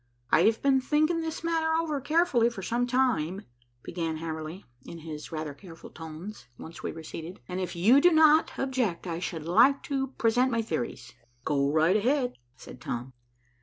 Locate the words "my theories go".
10.49-11.71